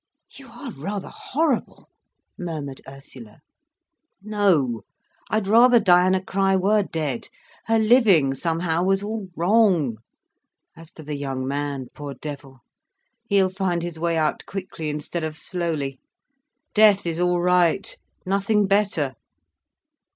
[0.33, 1.87] "You are rather horrible,"
[2.35, 3.41] murmured Ursula.
[4.23, 4.81] "No!
[5.29, 7.27] I'd rather Diana Crich were dead.
[7.65, 9.97] Her living somehow, was all wrong.
[10.75, 15.99] As for the young man, poor devil—he'll find his way out quickly instead of slowly.
[16.73, 19.13] Death is all right—nothing better."